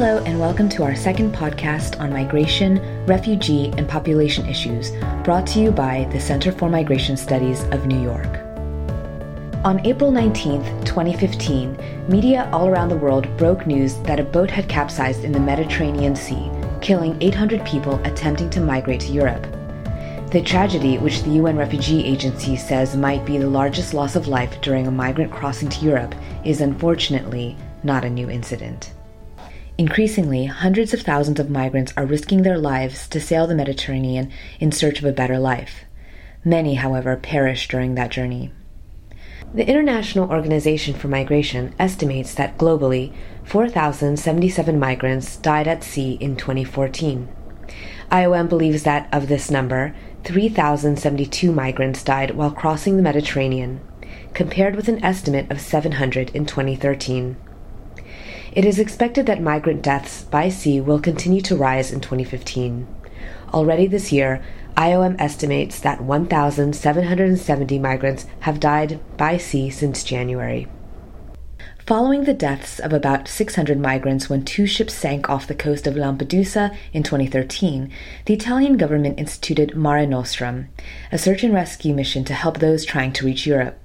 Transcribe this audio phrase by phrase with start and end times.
[0.00, 4.92] Hello, and welcome to our second podcast on migration, refugee, and population issues,
[5.24, 8.38] brought to you by the Center for Migration Studies of New York.
[9.64, 14.68] On April 19, 2015, media all around the world broke news that a boat had
[14.68, 16.48] capsized in the Mediterranean Sea,
[16.80, 19.48] killing 800 people attempting to migrate to Europe.
[20.30, 24.60] The tragedy, which the UN Refugee Agency says might be the largest loss of life
[24.60, 28.92] during a migrant crossing to Europe, is unfortunately not a new incident.
[29.78, 34.72] Increasingly, hundreds of thousands of migrants are risking their lives to sail the Mediterranean in
[34.72, 35.84] search of a better life.
[36.44, 38.50] Many, however, perish during that journey.
[39.54, 43.14] The International Organization for Migration estimates that globally,
[43.44, 47.28] 4,077 migrants died at sea in 2014.
[48.10, 53.80] IOM believes that of this number, 3,072 migrants died while crossing the Mediterranean,
[54.34, 57.36] compared with an estimate of 700 in 2013.
[58.58, 62.88] It is expected that migrant deaths by sea will continue to rise in 2015.
[63.54, 64.42] Already this year,
[64.76, 70.66] IOM estimates that 1,770 migrants have died by sea since January.
[71.86, 75.94] Following the deaths of about 600 migrants when two ships sank off the coast of
[75.94, 77.92] Lampedusa in 2013,
[78.24, 80.66] the Italian government instituted Mare Nostrum,
[81.12, 83.78] a search and rescue mission to help those trying to reach Europe.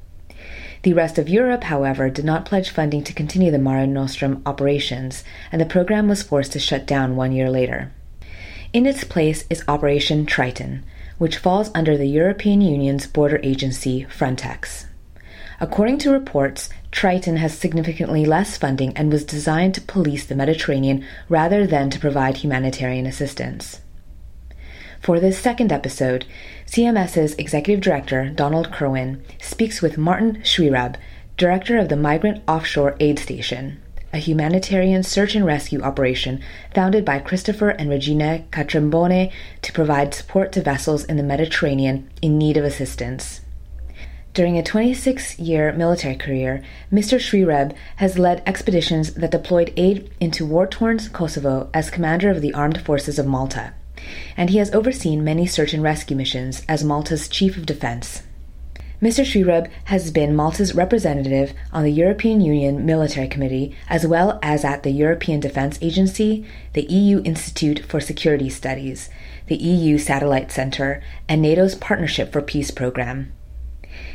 [0.83, 5.23] The rest of Europe, however, did not pledge funding to continue the Mare Nostrum operations,
[5.49, 7.93] and the program was forced to shut down one year later.
[8.73, 10.83] In its place is Operation Triton,
[11.17, 14.85] which falls under the European Union's border agency, Frontex.
[15.61, 21.05] According to reports, Triton has significantly less funding and was designed to police the Mediterranean
[21.29, 23.79] rather than to provide humanitarian assistance.
[25.03, 26.23] For this second episode,
[26.65, 30.95] CMS's Executive Director, Donald Kerwin, speaks with Martin Xuereb,
[31.35, 33.81] Director of the Migrant Offshore Aid Station,
[34.13, 36.39] a humanitarian search and rescue operation
[36.73, 39.29] founded by Christopher and Regina Catrambone
[39.61, 43.41] to provide support to vessels in the Mediterranean in need of assistance.
[44.33, 47.19] During a 26 year military career, Mr.
[47.19, 52.53] Xuereb has led expeditions that deployed aid into war torn Kosovo as commander of the
[52.53, 53.73] Armed Forces of Malta
[54.35, 58.23] and he has overseen many search and rescue missions as Malta's Chief of Defense.
[59.03, 59.25] Mr.
[59.25, 64.83] Xuereb has been Malta's representative on the European Union Military Committee, as well as at
[64.83, 69.09] the European Defence Agency, the EU Institute for Security Studies,
[69.47, 73.33] the EU Satellite Centre, and NATO's Partnership for Peace program.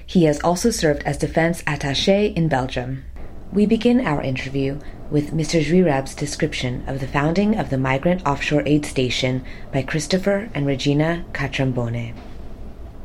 [0.07, 3.05] He has also served as defense attaché in Belgium.
[3.53, 4.79] We begin our interview
[5.11, 5.65] with Mr.
[5.65, 9.43] Xuereb's description of the founding of the Migrant Offshore Aid Station
[9.73, 12.15] by Christopher and Regina Catrambone.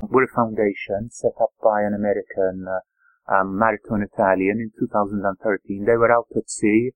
[0.02, 5.86] We're a foundation set up by an American uh, um, maritime Italian in 2013.
[5.86, 6.92] They were out at sea.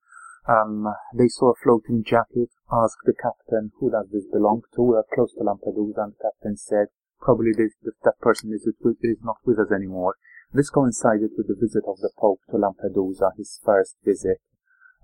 [0.46, 4.82] Um, they saw a floating jacket, asked the captain, who does this belong to?
[4.82, 6.88] We're close to Lampedusa, and the captain said,
[7.22, 7.72] probably this,
[8.04, 10.16] that person is, is not with us anymore.
[10.52, 14.40] This coincided with the visit of the Pope to Lampedusa, his first visit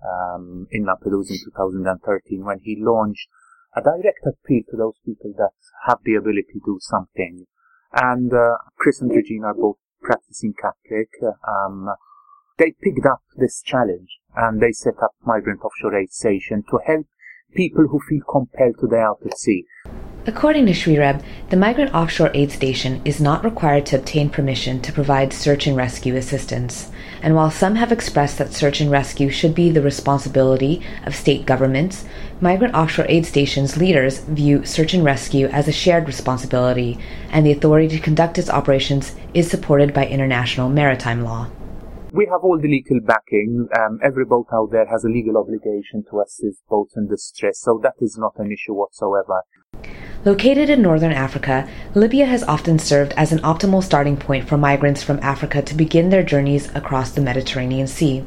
[0.04, 3.28] um, in Lampedusa in 2013 when he launched
[3.76, 5.50] a direct appeal to those people that
[5.86, 7.46] have the ability to do something.
[7.92, 11.08] And uh, Chris and Regina are both practicing Catholic.
[11.48, 11.88] Um,
[12.58, 17.06] they picked up this challenge and they set up Migrant Offshore Aid Station to help
[17.54, 19.64] people who feel compelled to die out at sea.
[20.26, 24.92] According to Xuereb, the Migrant Offshore Aid Station is not required to obtain permission to
[24.92, 26.90] provide search and rescue assistance.
[27.24, 31.46] And while some have expressed that search and rescue should be the responsibility of state
[31.46, 32.04] governments,
[32.38, 36.98] Migrant Offshore Aid Station's leaders view search and rescue as a shared responsibility,
[37.30, 41.48] and the authority to conduct its operations is supported by international maritime law.
[42.12, 43.68] We have all the legal backing.
[43.74, 47.80] Um, every boat out there has a legal obligation to assist boats in distress, so
[47.82, 49.40] that is not an issue whatsoever.
[50.24, 55.02] Located in northern Africa, Libya has often served as an optimal starting point for migrants
[55.02, 58.24] from Africa to begin their journeys across the Mediterranean Sea.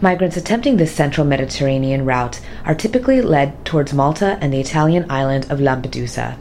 [0.00, 5.50] Migrants attempting this central Mediterranean route are typically led towards Malta and the Italian island
[5.50, 6.36] of Lampedusa.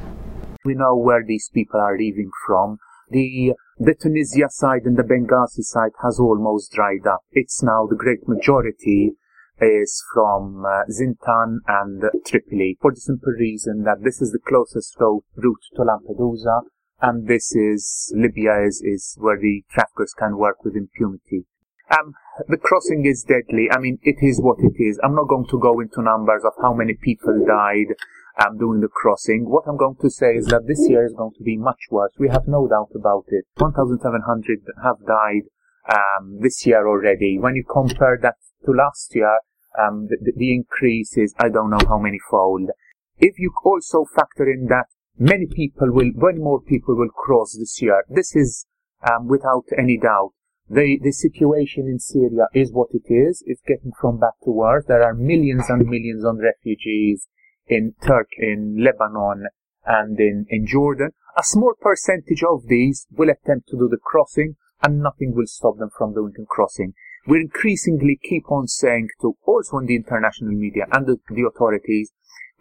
[0.64, 2.78] We know where these people are leaving from.
[3.10, 7.22] The, the Tunisia side and the Benghazi side has almost dried up.
[7.34, 9.14] It's now the great majority
[9.62, 15.00] is from uh, Zintan and Tripoli for the simple reason that this is the closest
[15.00, 16.62] road, route to Lampedusa
[17.02, 21.46] and this is Libya is, is where the traffickers can work with impunity.
[21.90, 22.14] Um,
[22.48, 23.70] the crossing is deadly.
[23.72, 25.00] I mean, it is what it is.
[25.04, 27.96] I'm not going to go into numbers of how many people died
[28.40, 29.50] um, doing the crossing.
[29.50, 32.14] What I'm going to say is that this year is going to be much worse.
[32.18, 33.46] We have no doubt about it.
[33.58, 35.50] 1,700 have died
[35.92, 37.38] um, this year already.
[37.40, 38.36] When you compare that
[38.66, 39.40] to last year,
[39.80, 42.70] um, the, the increase is I don't know how many fold.
[43.18, 44.86] If you also factor in that
[45.18, 48.66] many people will, many more people will cross this year, this is
[49.10, 50.32] um, without any doubt.
[50.70, 53.44] The, the situation in Syria is what it is.
[53.46, 54.86] It's getting from bad to worse.
[54.88, 57.28] There are millions and millions of refugees
[57.68, 59.48] in Turkey, in Lebanon,
[59.86, 61.12] and in, in Jordan.
[61.38, 65.78] A small percentage of these will attempt to do the crossing, and nothing will stop
[65.78, 66.94] them from doing the crossing.
[67.28, 72.12] We increasingly keep on saying to also in the international media and the, the authorities,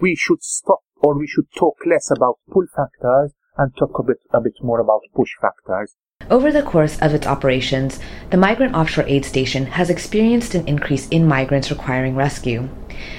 [0.00, 4.18] we should stop or we should talk less about pull factors and talk a bit,
[4.32, 5.96] a bit more about push factors.
[6.30, 7.98] Over the course of its operations,
[8.30, 12.68] the Migrant Offshore Aid Station has experienced an increase in migrants requiring rescue,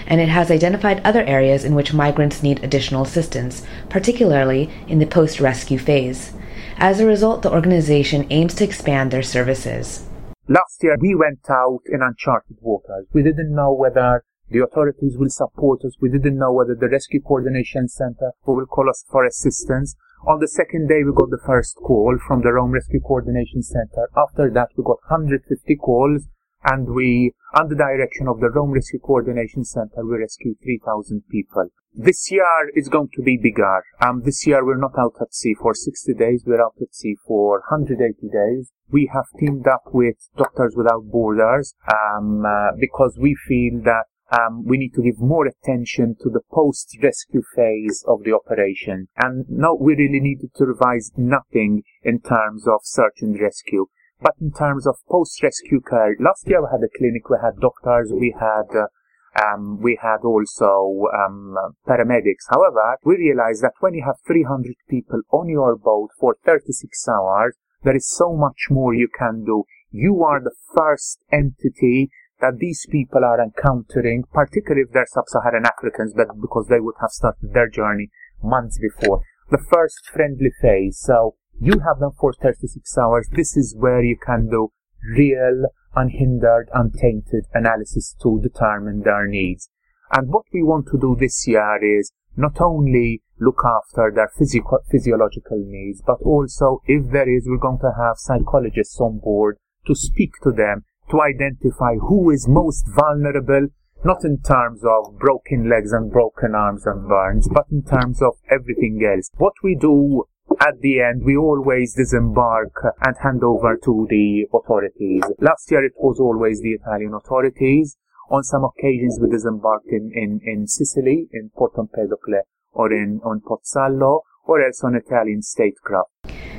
[0.05, 5.07] and it has identified other areas in which migrants need additional assistance, particularly in the
[5.07, 6.33] post rescue phase.
[6.77, 10.03] As a result, the organization aims to expand their services.
[10.47, 13.07] Last year, we went out in uncharted waters.
[13.13, 15.95] We didn't know whether the authorities will support us.
[16.01, 19.95] We didn't know whether the Rescue Coordination Center will call us for assistance.
[20.27, 24.09] On the second day, we got the first call from the Rome Rescue Coordination Center.
[24.17, 26.27] After that, we got 150 calls,
[26.63, 31.69] and we, under direction of the Rome Rescue Coordination Center, we rescued 3,000 people.
[31.93, 33.83] This year is going to be bigger.
[33.99, 36.43] Um, this year we're not out at sea for 60 days.
[36.45, 38.71] We're out at sea for 180 days.
[38.89, 44.63] We have teamed up with Doctors Without Borders um, uh, because we feel that um,
[44.65, 49.09] we need to give more attention to the post-rescue phase of the operation.
[49.17, 53.87] And no, we really needed to revise nothing in terms of search and rescue.
[54.21, 58.13] But in terms of post-rescue care, last year we had a clinic, we had doctors,
[58.13, 58.85] we had uh,
[59.33, 61.55] um, we had also um,
[61.87, 62.45] paramedics.
[62.49, 67.55] However, we realized that when you have 300 people on your boat for 36 hours,
[67.83, 69.63] there is so much more you can do.
[69.89, 76.13] You are the first entity that these people are encountering, particularly if they're sub-Saharan Africans,
[76.13, 78.09] but because they would have started their journey
[78.43, 79.21] months before.
[79.49, 80.99] The first friendly phase.
[80.99, 83.29] So you have them for 36 hours.
[83.31, 84.71] This is where you can do
[85.15, 85.65] real,
[85.95, 89.69] unhindered, untainted analysis to determine their needs.
[90.11, 94.79] And what we want to do this year is not only look after their physical,
[94.89, 99.57] physiological needs, but also, if there is, we're going to have psychologists on board
[99.87, 103.67] to speak to them to identify who is most vulnerable,
[104.05, 108.33] not in terms of broken legs and broken arms and burns, but in terms of
[108.49, 109.29] everything else.
[109.37, 110.25] What we do
[110.59, 115.23] at the end, we always disembark and hand over to the authorities.
[115.39, 117.97] Last year it was always the Italian authorities.
[118.29, 123.41] On some occasions we disembarked in, in, in Sicily, in Porto Empedocle, or in on
[123.41, 126.09] Pozzallo, or else on Italian statecraft.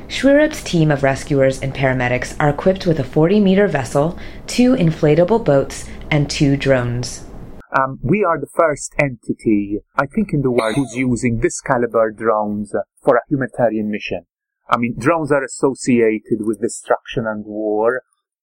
[0.09, 5.45] Xuereb's team of rescuers and paramedics are equipped with a 40 meter vessel, two inflatable
[5.45, 7.25] boats, and two drones.
[7.75, 12.11] Um, we are the first entity, I think, in the world who's using this caliber
[12.11, 14.27] drones for a humanitarian mission.
[14.69, 18.03] I mean, drones are associated with destruction and war.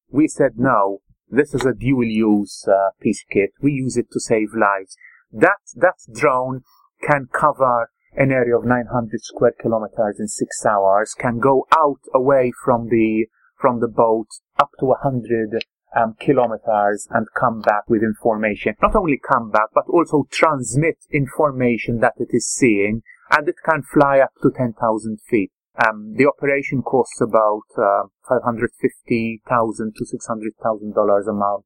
[0.10, 3.52] We said no, this is a dual use uh, piece kit.
[3.62, 4.98] We use it to save lives.
[5.32, 6.62] That, that drone
[7.08, 12.52] can cover an area of 900 square kilometers in six hours, can go out away
[12.64, 13.28] from the
[13.60, 14.28] from the boat
[14.58, 15.66] up to 100
[15.96, 18.76] um, kilometers and come back with information.
[18.82, 23.84] Not only come back, but also transmit information that it is seeing, and it can
[23.84, 25.52] fly up to 10,000 feet.
[25.88, 31.66] Um, the operation costs about uh, 550,000 to 600,000 dollars a month.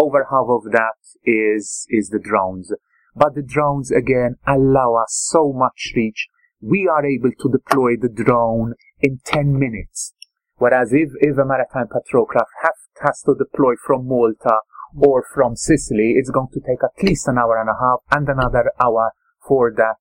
[0.00, 2.72] Over half of that is is the drones.
[3.14, 6.28] But the drones again allow us so much reach.
[6.62, 10.14] We are able to deploy the drone in 10 minutes.
[10.56, 14.60] Whereas if, if a maritime patrol craft have, has to deploy from Malta
[14.96, 18.28] or from Sicily, it's going to take at least an hour and a half and
[18.28, 19.12] another hour
[19.46, 19.96] for that,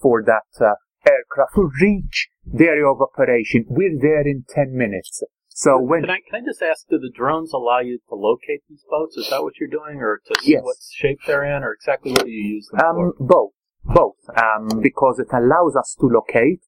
[0.00, 0.74] for that uh,
[1.06, 3.66] aircraft to reach the area of operation.
[3.68, 5.22] We're there in 10 minutes.
[5.56, 8.62] So when can I can I just ask, do the drones allow you to locate
[8.68, 9.16] these boats?
[9.16, 10.64] Is that what you're doing, or to see yes.
[10.64, 13.14] what shape they're in, or exactly what you use them um, for?
[13.20, 13.52] Both,
[13.84, 16.62] both, um, because it allows us to locate.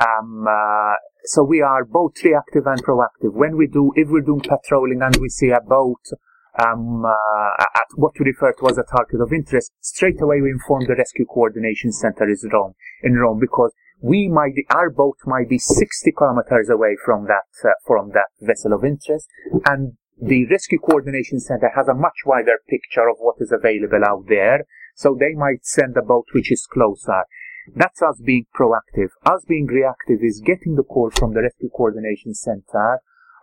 [0.00, 3.32] Um, uh, so we are both reactive and proactive.
[3.32, 6.02] When we do, if we're doing patrolling and we see a boat
[6.58, 10.50] um, uh, at what we refer to as a target of interest, straight away we
[10.50, 15.16] inform the rescue coordination center is Rome in Rome because we might be, our boat
[15.26, 19.28] might be 60 kilometers away from that, uh, from that vessel of interest.
[19.66, 24.24] And the Rescue Coordination Center has a much wider picture of what is available out
[24.28, 24.64] there.
[24.94, 27.22] So they might send a boat which is closer.
[27.74, 29.08] That's us being proactive.
[29.24, 33.00] Us being reactive is getting the call from the Rescue Coordination Center,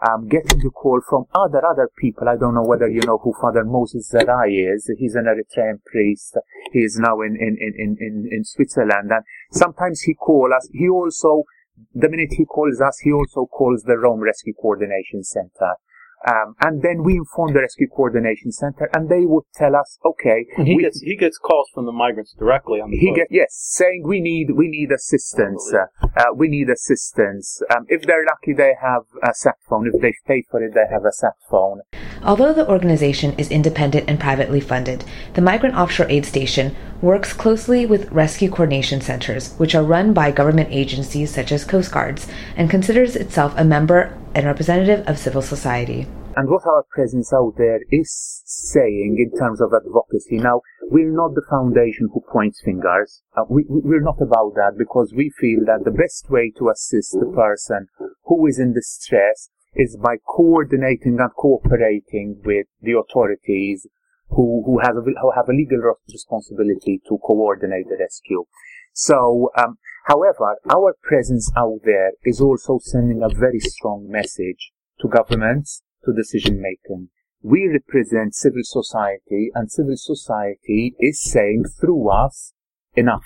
[0.07, 2.27] um, getting the call from other other people.
[2.27, 4.89] I don't know whether you know who Father Moses Zerai is.
[4.97, 6.37] He's an Eritrean priest.
[6.71, 10.69] He is now in in in in, in Switzerland, and sometimes he calls us.
[10.73, 11.43] He also,
[11.93, 15.75] the minute he calls us, he also calls the Rome Rescue Coordination Center.
[16.27, 20.45] Um, and then we inform the Rescue Coordination Center, and they would tell us, okay,
[20.57, 23.29] and he we, gets he gets calls from the migrants directly on the he gets
[23.29, 27.61] yes, saying we need we need assistance, uh, uh, we need assistance.
[27.75, 29.87] Um, if they're lucky, they have a sat phone.
[29.91, 31.81] If they pay for it, they have a sat phone.
[32.23, 35.03] Although the organization is independent and privately funded,
[35.35, 40.31] the Migrant Offshore Aid Station works closely with rescue coordination centers, which are run by
[40.31, 45.41] government agencies such as Coast Guards, and considers itself a member and representative of civil
[45.41, 46.07] society.
[46.35, 51.33] And what our presence out there is saying in terms of advocacy, now, we're not
[51.33, 53.21] the foundation who points fingers.
[53.37, 57.13] Uh, we, we're not about that because we feel that the best way to assist
[57.13, 57.87] the person
[58.25, 63.87] who is in distress is by coordinating and cooperating with the authorities
[64.29, 68.45] who, who, have, a, who have a legal responsibility to coordinate the rescue.
[68.93, 75.09] So, um, however, our presence out there is also sending a very strong message to
[75.09, 77.09] governments, to decision making.
[77.41, 82.53] We represent civil society and civil society is saying through us,
[82.95, 83.25] enough.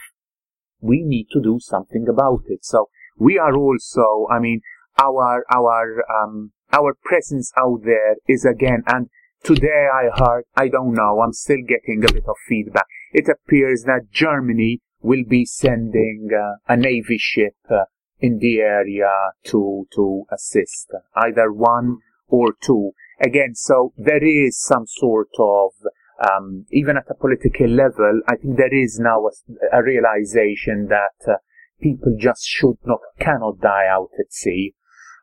[0.82, 2.65] We need to do something about it.
[2.65, 4.62] So we are also, I mean,
[5.00, 9.10] our, our, um, our presence out there is again, and
[9.43, 12.86] today I heard, I don't know, I'm still getting a bit of feedback.
[13.13, 17.86] It appears that Germany will be sending uh, a navy ship uh,
[18.19, 19.12] in the area
[19.46, 22.91] to to assist, either one or two.
[23.22, 25.72] Again, so there is some sort of
[26.19, 31.15] um, even at a political level, I think there is now a, a realization that
[31.27, 31.38] uh,
[31.81, 34.75] people just should not, cannot die out at sea,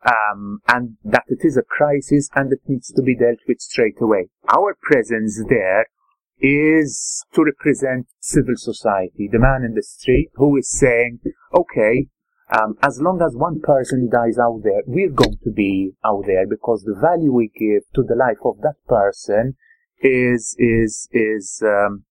[0.04, 4.00] um, and that it is a crisis and it needs to be dealt with straight
[4.00, 4.28] away.
[4.48, 5.86] Our presence there
[6.38, 11.20] is to represent civil society, the man in the street who is saying,
[11.54, 12.08] okay,
[12.52, 16.46] um, as long as one person dies out there, we're going to be out there
[16.46, 19.56] because the value we give to the life of that person
[20.00, 22.04] is is is um,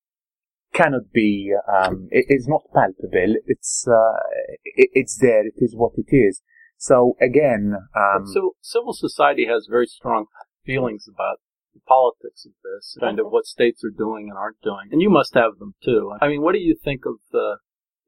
[0.74, 3.36] cannot be um, it is not palpable.
[3.46, 4.20] It's uh,
[4.64, 5.46] it, it's there.
[5.48, 6.42] It is what it is.
[6.78, 10.26] So again, um, so civil society has very strong
[10.66, 11.38] feelings about
[11.74, 14.90] the politics of this, kind of what states are doing and aren't doing.
[14.92, 16.14] And you must have them too.
[16.22, 17.58] I mean, what do you think of the,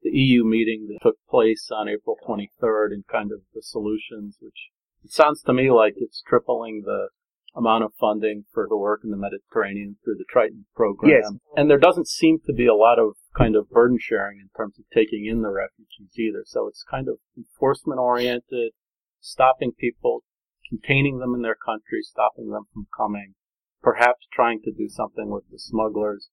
[0.02, 4.70] the EU meeting that took place on April 23rd and kind of the solutions, which
[5.04, 7.08] it sounds to me like it's tripling the
[7.54, 11.10] amount of funding for the work in the Mediterranean through the Triton program.
[11.10, 11.32] Yes.
[11.56, 14.74] And there doesn't seem to be a lot of kind of burden sharing in terms
[14.78, 16.42] of taking in the refugees either.
[16.44, 18.72] So it's kind of enforcement oriented,
[19.20, 20.24] stopping people,
[20.68, 23.34] containing them in their country, stopping them from coming,
[23.80, 26.28] perhaps trying to do something with the smugglers.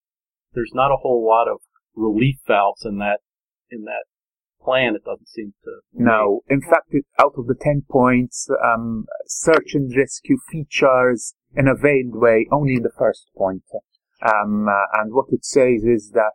[0.54, 1.60] There's not a whole lot of
[1.96, 3.20] relief valves in that
[3.70, 4.06] in that
[4.62, 4.96] plan.
[4.96, 5.72] It doesn't seem to.
[5.94, 11.68] No, in fact, it, out of the ten points, um, search and rescue features in
[11.68, 13.64] a veiled way only the first point.
[14.22, 16.32] Um, uh, and what it says is that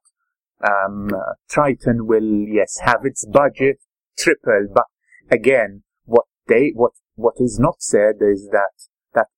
[0.66, 1.10] um,
[1.48, 3.78] Triton will yes have its budget
[4.18, 4.86] tripled, but
[5.30, 8.72] again, what they what what is not said is that
[9.14, 9.28] that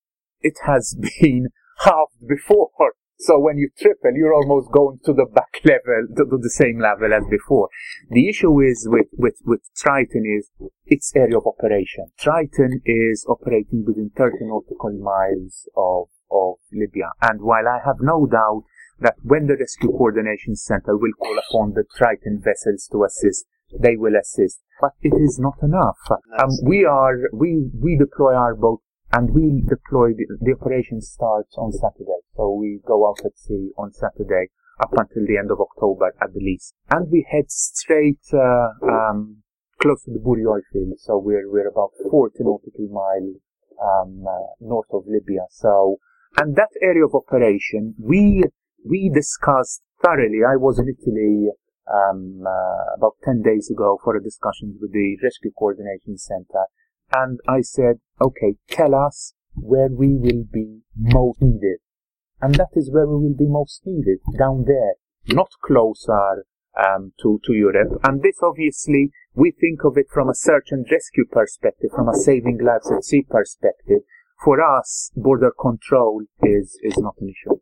[0.40, 1.48] it has been
[1.80, 2.70] halved before.
[3.18, 6.80] So when you triple, you're almost going to the back level, to, to the same
[6.80, 7.68] level as before.
[8.10, 10.50] The issue is with, with, with Triton is
[10.86, 12.06] its area of operation.
[12.18, 17.10] Triton is operating within 30 nautical miles of, of Libya.
[17.20, 18.64] And while I have no doubt
[19.02, 23.46] that when the Rescue Coordination Center will call upon the Triton vessels to assist,
[23.78, 24.60] they will assist.
[24.80, 25.98] But it is not enough.
[26.10, 28.80] Um, we are, we, we deploy our boat
[29.12, 32.22] and we deploy, the, the operation starts on Saturday.
[32.36, 34.48] So we go out at sea on Saturday
[34.80, 36.74] up until the end of October at the least.
[36.90, 39.42] And we head straight, uh, um,
[39.80, 40.94] close to the Buri oil field.
[40.98, 43.36] So we're, we're about 40 nautical miles,
[43.80, 45.46] um, uh, north of Libya.
[45.50, 45.98] So,
[46.38, 48.42] and that area of operation, we,
[48.84, 50.40] we discussed thoroughly.
[50.46, 51.48] I was in Italy,
[51.92, 56.66] um, uh, about 10 days ago for a discussion with the Rescue Coordination Center
[57.14, 61.78] and I said, okay, tell us where we will be most needed.
[62.40, 64.94] And that is where we will be most needed, down there,
[65.28, 66.46] not closer
[66.76, 68.00] um, to, to Europe.
[68.02, 72.16] And this obviously, we think of it from a search and rescue perspective, from a
[72.16, 74.00] saving lives at sea perspective.
[74.42, 77.60] For us, border control is, is not an issue.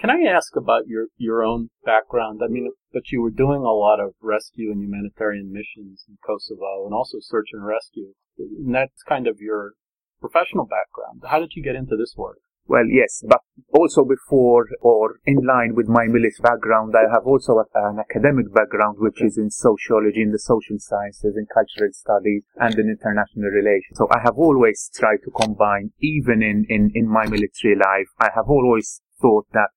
[0.00, 2.40] Can I ask about your, your own background?
[2.44, 6.84] I mean, but you were doing a lot of rescue and humanitarian missions in Kosovo
[6.84, 8.12] and also search and rescue.
[8.36, 9.72] And that's kind of your
[10.20, 11.22] professional background.
[11.30, 12.38] How did you get into this work?
[12.66, 13.40] Well, yes, but
[13.72, 18.96] also before or in line with my military background, I have also an academic background,
[18.98, 23.98] which is in sociology, in the social sciences, in cultural studies, and in international relations.
[23.98, 28.30] So I have always tried to combine, even in, in, in my military life, I
[28.34, 29.68] have always thought that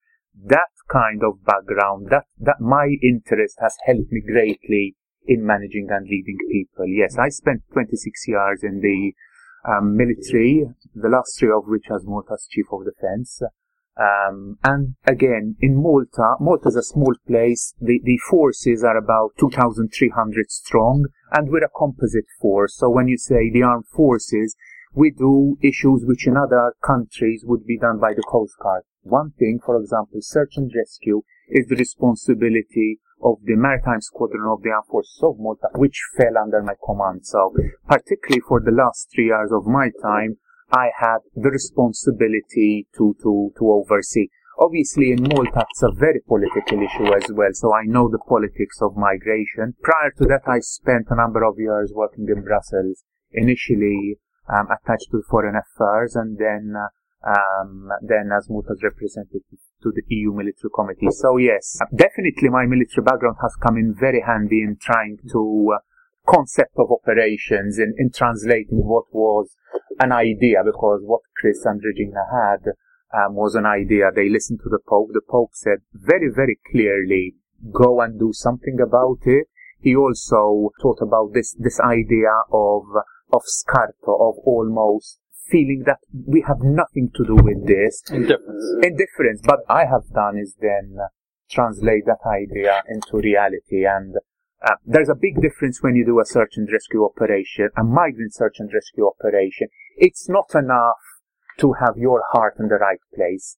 [0.46, 6.08] that kind of background, that, that my interest has helped me greatly in managing and
[6.08, 6.86] leading people.
[6.88, 9.14] Yes, I spent 26 years in the
[9.70, 10.66] um, military,
[10.96, 13.42] the last three of which as Malta's chief of defense.
[14.00, 17.74] Um, and again, in Malta, Malta is a small place.
[17.82, 22.78] The, the forces are about 2,300 strong, and we're a composite force.
[22.78, 24.56] So when you say the armed forces,
[24.94, 28.84] we do issues which in other countries would be done by the Coast Guard.
[29.10, 34.62] One thing, for example, search and rescue is the responsibility of the Maritime Squadron of
[34.62, 37.26] the Armed Forces of Malta, which fell under my command.
[37.26, 37.56] So,
[37.88, 40.38] particularly for the last three years of my time,
[40.72, 44.28] I had the responsibility to, to, to oversee.
[44.60, 48.82] Obviously, in Malta, it's a very political issue as well, so I know the politics
[48.82, 49.76] of migration.
[49.82, 55.12] Prior to that, I spent a number of years working in Brussels, initially um, attached
[55.12, 56.88] to foreign affairs, and then uh,
[57.28, 59.42] um, then as Malta's representative
[59.84, 61.12] to the EU military committee.
[61.12, 65.80] So yes, definitely my military background has come in very handy in trying to uh,
[66.28, 69.56] concept of operations in, in translating what was
[70.00, 72.72] an idea because what Chris and Regina had
[73.14, 74.12] um, was an idea.
[74.14, 75.10] They listened to the Pope.
[75.14, 77.36] The Pope said very, very clearly,
[77.72, 79.48] go and do something about it.
[79.80, 82.84] He also talked about this, this idea of,
[83.32, 85.20] of scarto, of almost
[85.50, 88.04] feeling that we have nothing to do with this.
[88.10, 88.66] Indifference.
[88.84, 89.42] Indifference.
[89.44, 90.98] But I have done is then
[91.50, 93.86] translate that idea into reality.
[93.86, 94.16] And
[94.66, 98.34] uh, there's a big difference when you do a search and rescue operation, a migrant
[98.34, 99.68] search and rescue operation.
[99.96, 100.98] It's not enough
[101.60, 103.58] to have your heart in the right place.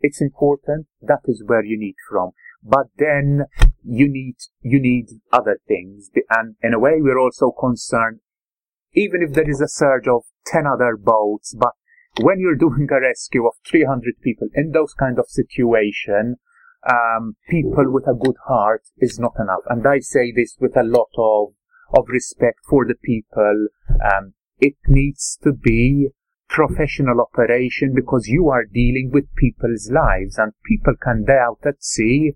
[0.00, 0.86] It's important.
[1.00, 2.30] That is where you need from.
[2.62, 3.44] But then
[3.84, 6.10] you need, you need other things.
[6.30, 8.20] And in a way, we're also concerned,
[8.92, 11.72] even if there is a surge of 10 other boats, but
[12.20, 16.36] when you're doing a rescue of 300 people in those kind of situation,
[16.88, 19.62] um, people with a good heart is not enough.
[19.68, 21.54] And I say this with a lot of,
[21.96, 23.68] of respect for the people.
[23.88, 26.08] Um, it needs to be
[26.48, 31.82] professional operation because you are dealing with people's lives and people can die out at
[31.82, 32.32] sea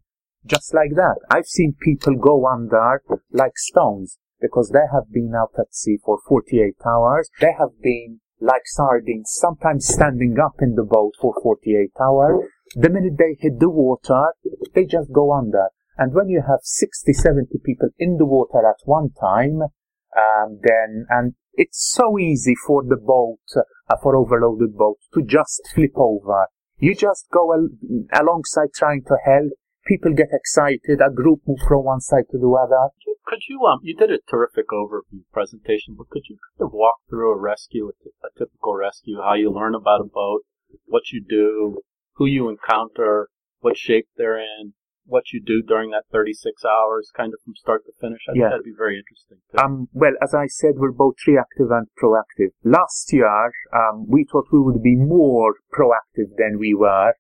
[0.47, 1.17] just like that.
[1.31, 6.19] I've seen people go under like stones because they have been out at sea for
[6.29, 7.31] 48 hours.
[7.41, 12.45] They have been like sardines, sometimes standing up in the boat for 48 hours.
[12.75, 14.35] The minute they hit the water,
[14.75, 15.69] they just go under.
[15.97, 21.07] And when you have 60, 70 people in the water at one time, um, then,
[21.09, 26.49] and it's so easy for the boat, uh, for overloaded boat, to just flip over.
[26.77, 27.71] You just go al-
[28.13, 29.53] alongside trying to help.
[29.87, 31.01] People get excited.
[31.05, 32.91] A group move from one side to the other
[33.27, 36.97] could you um you did a terrific overview presentation, but could you kind of walk
[37.09, 37.91] through a rescue,
[38.23, 40.43] a, typical rescue, how you learn about a boat,
[40.87, 41.79] what you do,
[42.15, 43.29] who you encounter,
[43.61, 44.75] what shape they're in,
[45.07, 48.21] what you do during that 36 hours, kind of from start to finish.
[48.29, 48.43] I yeah.
[48.43, 49.39] think that'd be very interesting.
[49.51, 49.59] Too.
[49.59, 52.53] Um, well, as I said, we're both reactive and proactive.
[52.63, 53.27] Last year,
[53.75, 57.15] um, we thought we would be more proactive than we were.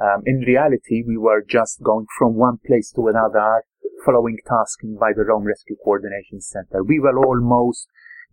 [0.00, 3.64] Um, in reality, we were just going from one place to another,
[4.04, 6.82] following tasking by the Rome Rescue Coordination Center.
[6.84, 7.88] We were almost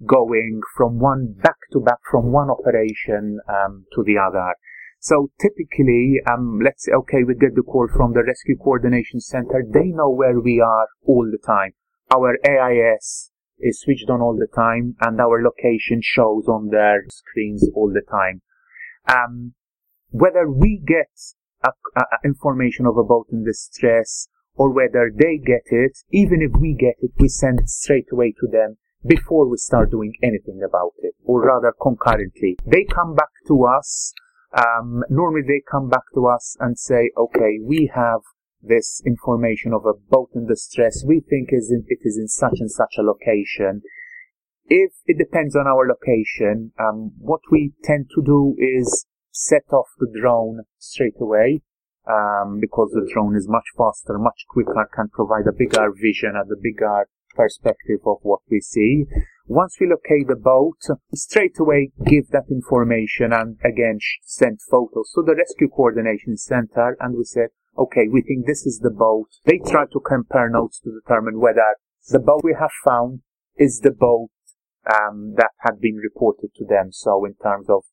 [0.06, 4.56] going from one back to back from one operation um, to the other.
[5.00, 9.64] So typically, um, let's say, okay, we get the call from the Rescue Coordination Center.
[9.68, 11.74] They know where we are all the time.
[12.14, 17.70] Our AIS is switched on all the time and our location shows on their screens
[17.76, 18.42] all the time.
[19.08, 19.54] Um,
[20.10, 21.10] whether we get
[22.24, 26.96] information of a boat in distress or whether they get it, even if we get
[27.00, 31.14] it, we send it straight away to them before we start doing anything about it,
[31.24, 32.56] or rather concurrently.
[32.66, 34.14] They come back to us,
[34.56, 38.22] um, normally they come back to us and say, okay, we have
[38.62, 41.04] this information of a boat in distress.
[41.06, 43.82] We think is in, it is in such and such a location.
[44.68, 49.88] If it depends on our location, um, what we tend to do is set off
[49.98, 51.62] the drone straight away
[52.08, 56.50] um, because the drone is much faster, much quicker, can provide a bigger vision and
[56.52, 59.06] a bigger perspective of what we see.
[59.48, 60.78] Once we locate the boat,
[61.14, 67.18] straight away give that information and again send photos to the rescue coordination center and
[67.18, 69.28] we said, okay, we think this is the boat.
[69.46, 71.76] They try to compare notes to determine whether
[72.10, 73.22] the boat we have found
[73.58, 74.30] is the boat
[74.92, 76.92] um, that had been reported to them.
[76.92, 77.84] So in terms of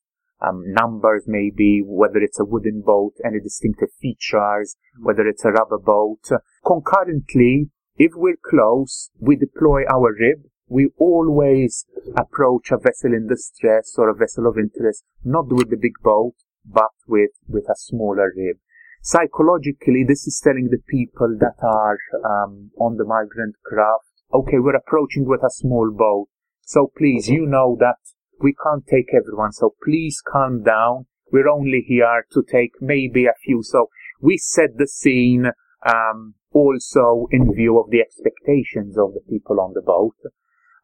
[0.40, 5.78] um, numbers, maybe whether it's a wooden boat, any distinctive features, whether it's a rubber
[5.78, 6.30] boat.
[6.64, 10.44] Concurrently, if we're close, we deploy our rib.
[10.68, 11.84] We always
[12.16, 16.34] approach a vessel in distress or a vessel of interest, not with the big boat,
[16.64, 18.56] but with, with a smaller rib.
[19.02, 24.76] Psychologically, this is telling the people that are um, on the migrant craft, okay, we're
[24.76, 26.28] approaching with a small boat.
[26.62, 27.96] So please, you know that
[28.40, 29.52] we can't take everyone.
[29.52, 31.06] So please calm down.
[31.32, 33.62] We're only here to take maybe a few.
[33.62, 33.88] So
[34.20, 35.46] we set the scene
[35.86, 40.16] um, also in view of the expectations of the people on the boat.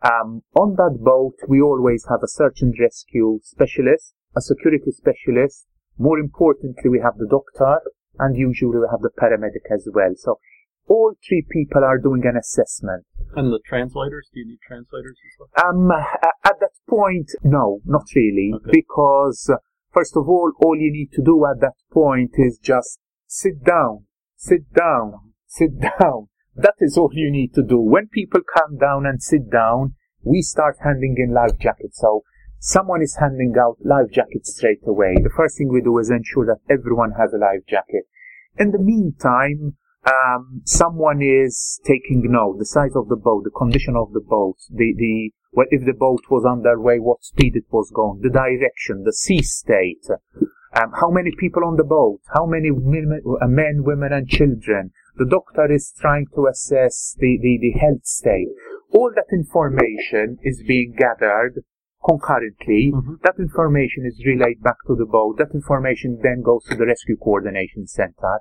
[0.02, 5.66] Um, on that boat, we always have a search and rescue specialist, a security specialist.
[5.98, 7.80] More importantly, we have the doctor,
[8.18, 10.12] and usually we have the paramedic as well.
[10.16, 10.38] So
[10.88, 13.04] all three people are doing an assessment.
[13.34, 14.28] And the translators?
[14.32, 15.68] Do you need translators as well?
[15.68, 18.70] Um, at that point, no, not really, okay.
[18.72, 19.56] because uh,
[19.92, 24.04] first of all, all you need to do at that point is just sit down,
[24.36, 26.28] sit down, sit down.
[26.54, 27.78] That is all you need to do.
[27.78, 32.00] When people come down and sit down, we start handing in life jackets.
[32.00, 32.22] So
[32.58, 35.14] someone is handing out life jackets straight away.
[35.22, 38.04] The first thing we do is ensure that everyone has a life jacket.
[38.58, 43.96] In the meantime, um, someone is taking note, the size of the boat, the condition
[43.96, 47.90] of the boat, the, the, well, if the boat was underway, what speed it was
[47.94, 50.06] going, the direction, the sea state,
[50.74, 54.92] um, how many people on the boat, how many men, uh, men, women and children.
[55.16, 58.48] The doctor is trying to assess the, the, the health state.
[58.92, 61.64] All that information is being gathered
[62.06, 62.92] concurrently.
[62.94, 63.14] Mm-hmm.
[63.24, 65.38] That information is relayed back to the boat.
[65.38, 68.40] That information then goes to the rescue coordination center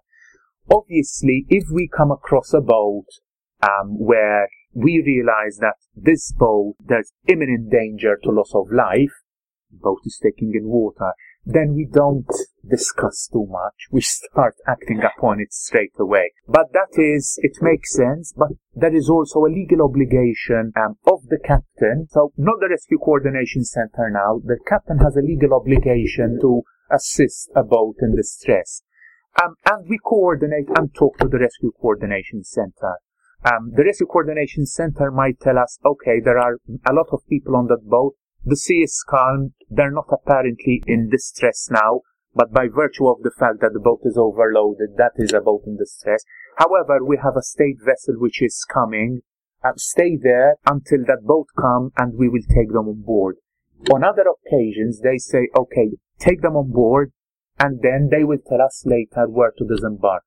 [0.70, 3.06] obviously, if we come across a boat
[3.62, 9.14] um, where we realize that this boat, there's imminent danger to loss of life,
[9.72, 11.14] boat is taking in water,
[11.46, 12.28] then we don't
[12.68, 13.88] discuss too much.
[13.92, 16.32] We start acting upon it straight away.
[16.48, 21.22] But that is, it makes sense, but there is also a legal obligation um, of
[21.30, 22.08] the captain.
[22.10, 24.42] So not the rescue coordination center now.
[24.44, 28.82] The captain has a legal obligation to assist a boat in distress.
[29.42, 33.00] Um, and we coordinate and talk to the Rescue Coordination Center.
[33.44, 37.56] Um, the Rescue Coordination Center might tell us, okay, there are a lot of people
[37.56, 38.16] on that boat.
[38.44, 39.54] The sea is calm.
[39.70, 42.02] They're not apparently in distress now,
[42.34, 45.64] but by virtue of the fact that the boat is overloaded, that is a boat
[45.66, 46.24] in distress.
[46.58, 49.22] However, we have a state vessel which is coming.
[49.64, 53.38] Uh, stay there until that boat come and we will take them on board.
[53.92, 57.12] On other occasions, they say, okay, take them on board,
[57.60, 60.24] and then they will tell us later where to disembark.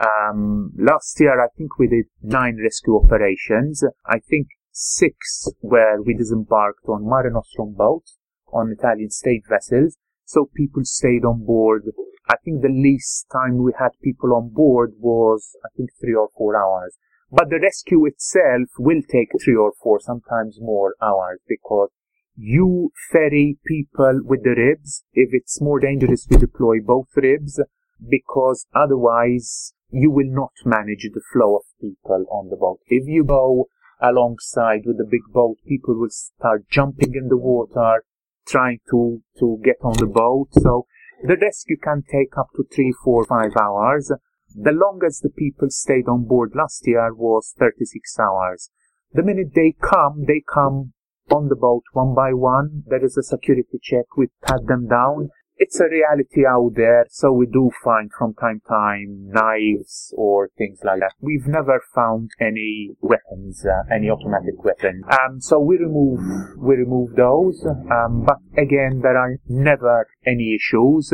[0.00, 3.84] Um, last year, I think we did nine rescue operations.
[4.06, 8.16] I think six where we disembarked on Mare Nostrum boats,
[8.52, 9.96] on Italian state vessels.
[10.24, 11.84] So people stayed on board.
[12.28, 16.28] I think the least time we had people on board was, I think, three or
[16.36, 16.96] four hours.
[17.30, 21.90] But the rescue itself will take three or four, sometimes more hours because
[22.36, 25.04] you ferry people with the ribs.
[25.12, 27.60] If it's more dangerous, we deploy both ribs
[28.08, 32.80] because otherwise you will not manage the flow of people on the boat.
[32.86, 33.66] If you go
[34.00, 38.04] alongside with the big boat, people will start jumping in the water,
[38.46, 40.48] trying to, to get on the boat.
[40.52, 40.86] So
[41.22, 44.10] the rescue can take up to three, four, five hours.
[44.54, 48.70] The longest the people stayed on board last year was 36 hours.
[49.12, 50.94] The minute they come, they come
[51.32, 52.84] on the boat one by one.
[52.86, 54.16] There is a security check.
[54.16, 55.30] We pat them down.
[55.56, 60.50] It's a reality out there, so we do find from time to time knives or
[60.58, 61.12] things like that.
[61.20, 65.04] We've never found any weapons, uh, any automatic weapons.
[65.08, 66.18] Um, so we remove
[66.58, 67.64] we remove those.
[67.64, 71.12] Um, but again, there are never any issues.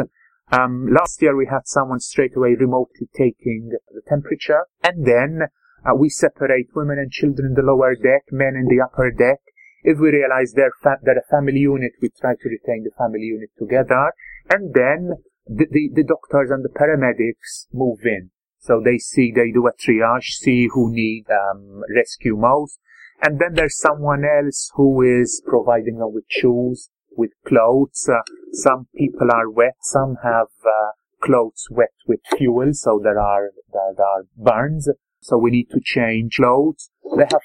[0.51, 5.49] Um, last year we had someone straight away remotely taking the temperature, and then
[5.85, 9.41] uh, we separate women and children in the lower deck, men in the upper deck,
[9.88, 13.24] if we realize they're, fa- they're a family unit, we try to retain the family
[13.24, 14.12] unit together.
[14.51, 18.31] And then the, the, the doctors and the paramedics move in.
[18.59, 22.79] So they see, they do a triage, see who need um, rescue most.
[23.22, 28.07] And then there's someone else who is providing them with shoes, with clothes.
[28.12, 28.20] Uh,
[28.53, 30.90] some people are wet, some have uh,
[31.22, 34.88] clothes wet with fuel, so there are there are burns.
[35.20, 36.90] So we need to change clothes.
[37.16, 37.40] They have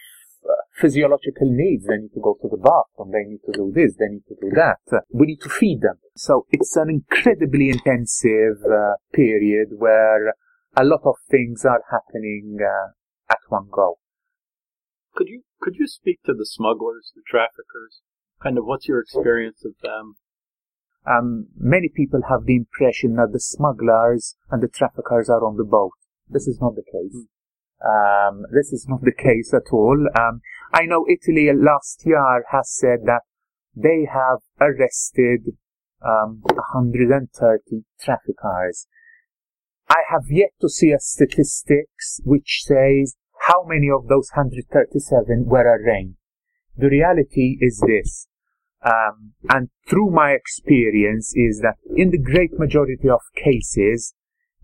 [0.74, 1.86] physiological needs.
[1.86, 3.12] They need to go to the bathroom.
[3.12, 3.96] They need to do this.
[3.96, 4.80] They need to do that.
[5.12, 6.00] We need to feed them.
[6.16, 10.34] So it's an incredibly intensive uh, period where
[10.76, 12.92] a lot of things are happening uh,
[13.30, 14.00] at one go.
[15.16, 18.02] Could you could you speak to the smugglers, the traffickers?
[18.42, 20.16] Kind of what's your experience of them?
[21.06, 25.64] Um, many people have the impression that the smugglers and the traffickers are on the
[25.64, 25.92] boat.
[26.28, 27.28] This is not the case.
[27.84, 30.08] Um, this is not the case at all.
[30.16, 30.42] Um,
[30.74, 33.22] I know Italy last year has said that
[33.76, 35.58] they have arrested
[36.04, 38.88] um, 130 traffickers.
[39.90, 43.16] I have yet to see a statistics which says
[43.48, 46.16] how many of those 137 were arraigned.
[46.78, 48.28] The reality is this,
[48.84, 54.14] um, and through my experience is that in the great majority of cases,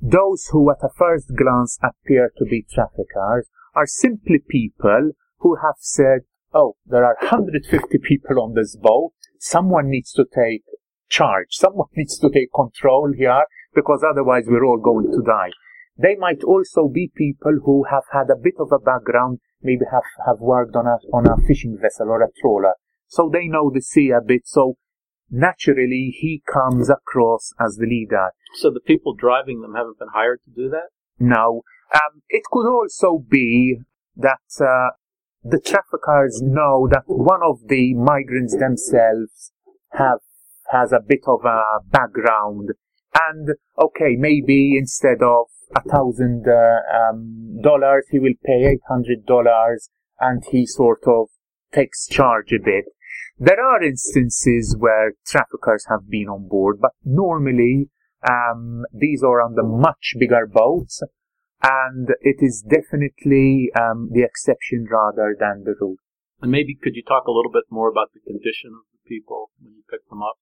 [0.02, 5.76] those who at a first glance appear to be traffickers are simply people who have
[5.80, 6.22] said,
[6.54, 9.12] oh, there are 150 people on this boat.
[9.40, 10.64] Someone needs to take
[11.10, 11.48] charge.
[11.52, 13.44] Someone needs to take control here
[13.76, 15.52] because otherwise we're all going to die.
[15.98, 20.04] They might also be people who have had a bit of a background, maybe have,
[20.26, 22.76] have worked on a, on a fishing vessel or a trawler.
[23.08, 24.44] So they know the sea a bit.
[24.46, 24.78] So
[25.30, 28.30] naturally he comes across as the leader.
[28.56, 30.90] So the people driving them haven't been hired to do that?
[31.20, 31.64] No.
[31.94, 33.80] Um, it could also be
[34.16, 34.92] that uh,
[35.44, 39.52] the traffickers know that one of the migrants themselves
[39.94, 40.20] have
[40.72, 42.70] has a bit of a background,
[43.28, 43.50] and
[43.82, 49.90] okay, maybe instead of a thousand uh, um, dollars, he will pay eight hundred dollars,
[50.20, 51.30] and he sort of
[51.74, 52.86] takes charge a bit.
[53.42, 57.90] There are instances where traffickers have been on board, but normally
[58.30, 61.02] um, these are on the much bigger boats,
[61.64, 65.96] and it is definitely um, the exception rather than the rule.
[66.42, 69.52] And maybe could you talk a little bit more about the condition of the people
[69.62, 70.36] when you pick them up?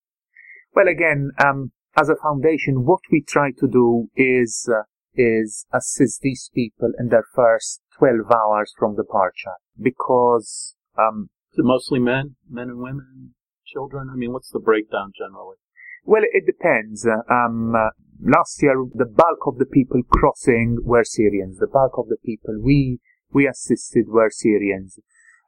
[0.74, 4.84] Well, again, um, as a foundation, what we try to do is uh,
[5.14, 11.66] is assist these people in their first 12 hours from departure because um, is it
[11.66, 13.34] mostly men, men and women,
[13.66, 14.10] children?
[14.12, 15.58] I mean, what's the breakdown generally?
[16.04, 17.06] Well, it depends.
[17.30, 17.74] Um,
[18.22, 21.60] last year, the bulk of the people crossing were Syrians.
[21.60, 23.00] The bulk of the people we
[23.32, 25.00] we assisted were Syrians.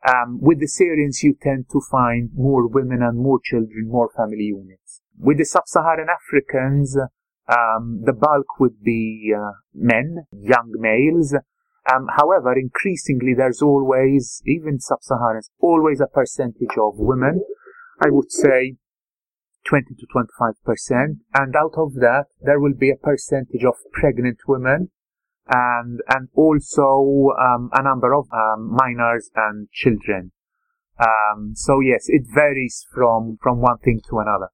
[0.08, 4.44] Um, with the Syrians, you tend to find more women and more children, more family
[4.44, 5.02] units.
[5.18, 6.98] With the sub-Saharan Africans,
[7.48, 11.36] um, the bulk would be uh, men, young males,
[11.92, 17.44] um, however, increasingly there's always, even sub-Saharans, always a percentage of women.
[18.02, 18.76] I would say
[19.65, 21.18] 20 to 25 percent.
[21.34, 24.92] And out of that, there will be a percentage of pregnant women
[25.48, 30.32] and, and also, um, a number of, um, minors and children.
[31.00, 34.50] Um, so yes, it varies from, from one thing to another.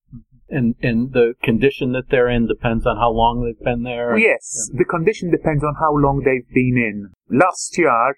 [0.47, 4.17] And and the condition that they're in depends on how long they've been there.
[4.17, 4.77] Yes, yeah.
[4.77, 7.09] the condition depends on how long they've been in.
[7.29, 8.15] Last year,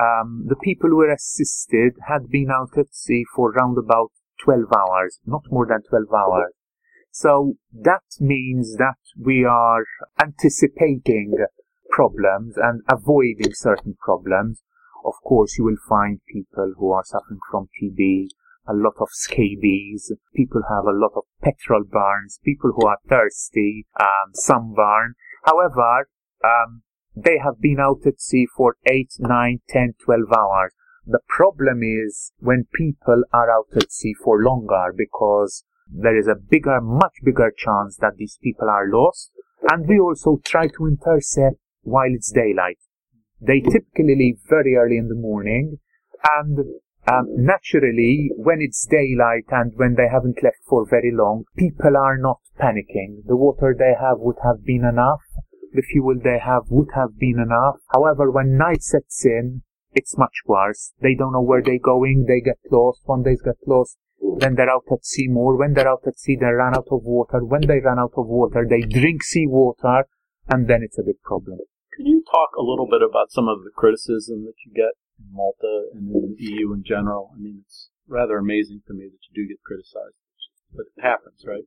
[0.00, 4.64] um, the people who were assisted had been out at sea for round about 12
[4.74, 6.54] hours, not more than 12 hours.
[7.10, 9.84] So that means that we are
[10.20, 11.34] anticipating
[11.90, 14.62] problems and avoiding certain problems.
[15.04, 18.28] Of course, you will find people who are suffering from TB,
[18.66, 20.12] a lot of scabies.
[20.34, 22.38] People have a lot of petrol burns.
[22.44, 25.14] People who are thirsty, um, sunburn.
[25.44, 26.08] However,
[26.44, 26.82] um,
[27.16, 30.72] they have been out at sea for 8, 9, 10, 12 hours.
[31.06, 36.36] The problem is when people are out at sea for longer because there is a
[36.36, 39.32] bigger, much bigger chance that these people are lost.
[39.70, 42.78] And we also try to intercept while it's daylight.
[43.40, 45.78] They typically leave very early in the morning
[46.36, 46.58] and
[47.06, 52.18] um, naturally, when it's daylight and when they haven't left for very long, people are
[52.18, 53.24] not panicking.
[53.26, 55.22] The water they have would have been enough.
[55.72, 57.76] The fuel they have would have been enough.
[57.92, 60.92] However, when night sets in, it's much worse.
[61.00, 62.26] They don't know where they're going.
[62.28, 63.00] They get lost.
[63.06, 63.96] One day get lost.
[64.38, 65.56] Then they're out at sea more.
[65.56, 67.44] When they're out at sea, they run out of water.
[67.44, 70.04] When they run out of water, they drink seawater,
[70.48, 71.58] and then it's a big problem.
[71.96, 75.34] Could you talk a little bit about some of the criticism that you get in
[75.34, 77.30] Malta and in the EU in general.
[77.34, 80.16] I mean, it's rather amazing to me that you do get criticized,
[80.74, 81.64] but it happens, right?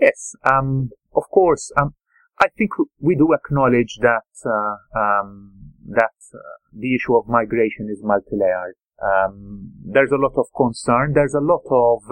[0.00, 0.34] Yes.
[0.44, 1.72] Um, of course.
[1.76, 1.94] Um,
[2.40, 2.70] I think
[3.00, 5.52] we do acknowledge that uh, um,
[5.88, 6.38] that uh,
[6.72, 8.76] the issue of migration is multi-layered.
[9.02, 11.12] Um, there's a lot of concern.
[11.14, 12.02] There's a lot of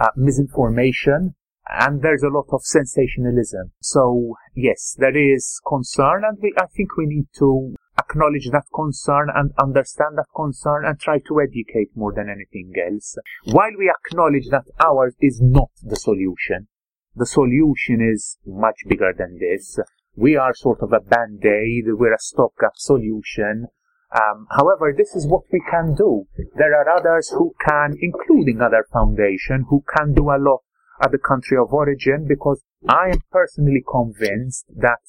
[0.00, 1.34] uh, misinformation
[1.68, 3.72] and there's a lot of sensationalism.
[3.80, 7.74] So yes, there is concern, and we, I think we need to
[8.16, 13.16] acknowledge that concern and understand that concern and try to educate more than anything else.
[13.44, 16.68] While we acknowledge that ours is not the solution,
[17.14, 19.78] the solution is much bigger than this.
[20.16, 23.66] We are sort of a band-aid, we're a stopgap solution.
[24.14, 26.24] Um, however, this is what we can do.
[26.56, 30.62] There are others who can, including other foundation, who can do a lot
[31.02, 35.00] at the country of origin because I am personally convinced that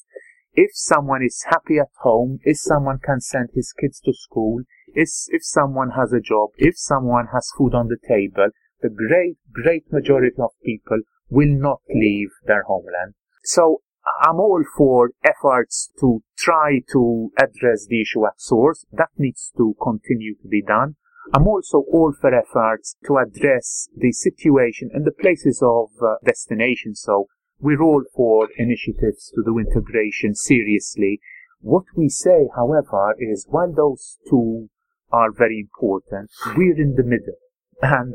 [0.54, 4.62] if someone is happy at home, if someone can send his kids to school,
[4.94, 8.48] if, if someone has a job, if someone has food on the table,
[8.80, 13.14] the great, great majority of people will not leave their homeland.
[13.44, 13.82] So
[14.22, 18.86] I'm all for efforts to try to address the issue at source.
[18.92, 20.96] That needs to continue to be done.
[21.34, 26.94] I'm also all for efforts to address the situation in the places of uh, destination.
[26.94, 27.26] So
[27.60, 31.20] we're all for initiatives to do integration seriously.
[31.60, 34.70] What we say, however, is while those two
[35.10, 37.34] are very important, we're in the middle.
[37.82, 38.14] And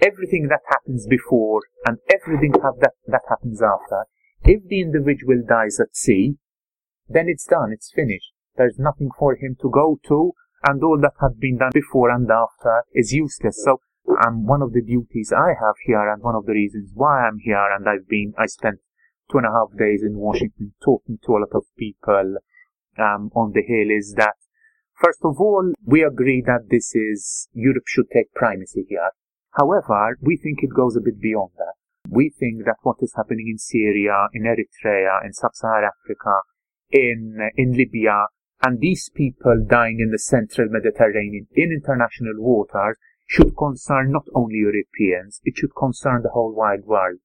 [0.00, 4.04] everything that happens before and everything that, that happens after,
[4.44, 6.36] if the individual dies at sea,
[7.08, 8.32] then it's done, it's finished.
[8.56, 10.32] There's nothing for him to go to,
[10.66, 13.62] and all that had been done before and after is useless.
[13.64, 13.80] So,
[14.24, 17.38] um, one of the duties I have here, and one of the reasons why I'm
[17.38, 18.80] here, and I've been, I spent
[19.30, 22.36] two and a half days in Washington talking to a lot of people
[22.98, 24.34] um, on the Hill, is that
[25.00, 29.10] first of all, we agree that this is Europe should take primacy here.
[29.52, 31.74] However, we think it goes a bit beyond that.
[32.08, 36.40] We think that what is happening in Syria, in Eritrea, in Sub-Saharan Africa,
[36.90, 38.26] in, in Libya,
[38.62, 42.96] and these people dying in the central Mediterranean in international waters
[43.28, 47.18] should concern not only Europeans, it should concern the whole wide world.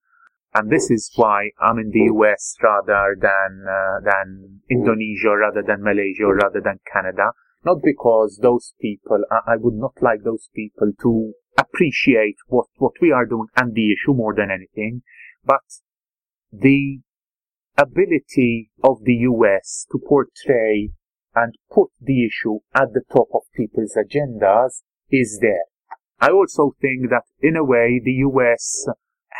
[0.53, 5.81] And this is why I'm in the US rather than, uh, than Indonesia, rather than
[5.81, 7.31] Malaysia, rather than Canada.
[7.65, 12.93] Not because those people, I, I would not like those people to appreciate what, what
[13.01, 15.03] we are doing and the issue more than anything,
[15.45, 15.63] but
[16.51, 16.99] the
[17.77, 20.91] ability of the US to portray
[21.33, 25.65] and put the issue at the top of people's agendas is there.
[26.19, 28.87] I also think that in a way the US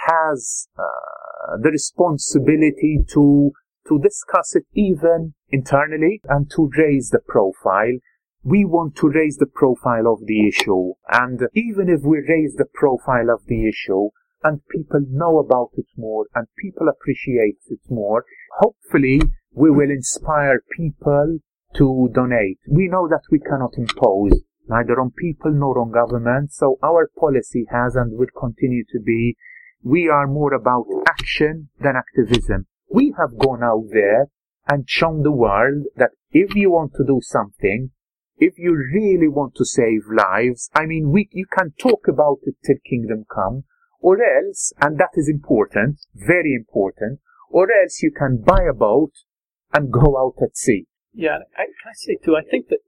[0.08, 3.52] has uh, the responsibility to
[3.88, 8.00] to discuss it even internally and to raise the profile
[8.44, 10.94] we want to raise the profile of the issue.
[11.10, 14.10] And even if we raise the profile of the issue
[14.44, 18.26] and people know about it more and people appreciate it more,
[18.60, 19.22] hopefully
[19.54, 21.40] we will inspire people
[21.76, 22.60] to donate.
[22.68, 26.54] We know that we cannot impose neither on people nor on government.
[26.54, 29.36] So our policy has and will continue to be
[29.84, 32.68] we are more about action than activism.
[32.90, 34.28] We have gone out there
[34.70, 37.92] and shown the world that if you want to do something,
[38.38, 42.56] if you really want to save lives, I mean, we, you can talk about it
[42.66, 43.66] till kingdom come,
[44.00, 49.12] or else, and that is important, very important, or else you can buy a boat
[49.74, 50.88] and go out at sea.
[51.14, 52.80] Yeah, I, can I say too, I think that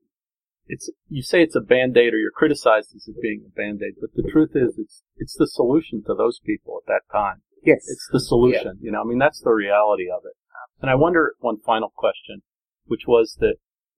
[0.68, 4.10] it's, you say it's a band-aid or you're criticized as it being a band-aid, but
[4.16, 7.42] the truth is it's, it's the solution to those people at that time.
[7.64, 7.86] Yes.
[7.88, 8.86] It's the solution, yeah.
[8.86, 10.34] you know, I mean, that's the reality of it.
[10.82, 12.42] And I wonder, one final question,
[12.86, 13.56] which was that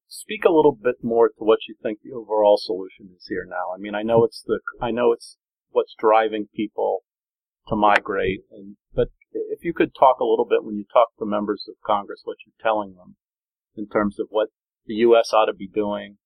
[0.07, 3.73] speak a little bit more to what you think the overall solution is here now.
[3.75, 5.37] I mean, I know it's the, I know it's
[5.71, 7.03] what's driving people
[7.67, 11.25] to migrate, and but if you could talk a little bit when you talk to
[11.25, 13.17] members of Congress, what you're telling them
[13.75, 14.49] in terms of what
[14.85, 15.31] the U.S.
[15.33, 16.17] ought to be doing,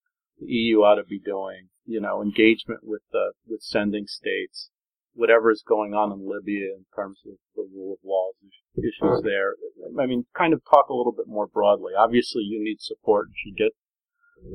[0.42, 4.70] the EU ought to be doing, you know, engagement with the with sending states,
[5.14, 8.32] whatever is going on in Libya in terms of the rule of law
[8.78, 9.56] issues there.
[10.00, 11.94] I mean, kind of talk a little bit more broadly.
[11.98, 13.72] Obviously, you need support You should get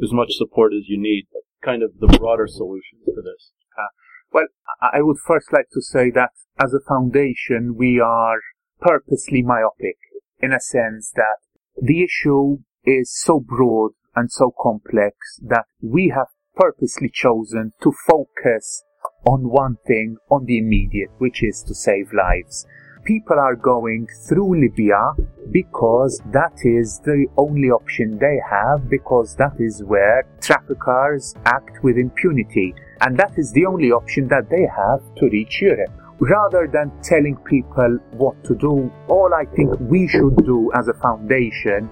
[0.03, 3.53] as much support as you need, but kind of the broader solutions to this.
[3.79, 3.89] Uh,
[4.33, 4.47] well,
[4.83, 8.41] I would first like to say that as a foundation, we are
[8.81, 9.97] purposely myopic
[10.41, 11.39] in a sense that
[11.81, 16.27] the issue is so broad and so complex that we have
[16.57, 18.83] purposely chosen to focus
[19.27, 22.67] on one thing, on the immediate, which is to save lives.
[23.05, 25.13] People are going through Libya
[25.53, 31.99] because that is the only option they have, because that is where traffickers act with
[31.99, 32.75] impunity.
[33.01, 35.93] And that is the only option that they have to reach Europe.
[36.19, 40.95] Rather than telling people what to do, all I think we should do as a
[40.95, 41.89] foundation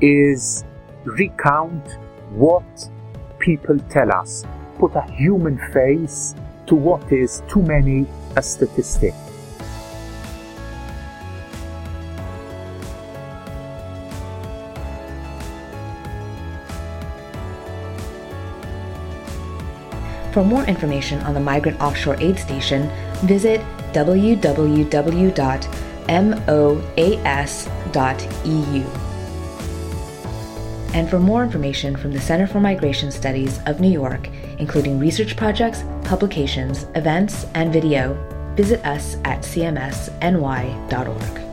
[0.00, 0.64] is
[1.06, 1.98] recount
[2.30, 2.64] what
[3.38, 4.44] people tell us,
[4.78, 6.34] put a human face
[6.66, 9.14] to what is too many a statistic.
[20.32, 22.90] For more information on the Migrant Offshore Aid Station,
[23.24, 23.62] visit
[23.94, 24.36] www.moas.eu.
[30.96, 35.36] And for more information from the Center for Migration Studies of New York, including research
[35.36, 38.14] projects, publications, events, and video,
[38.56, 41.45] visit us at cmsny.org.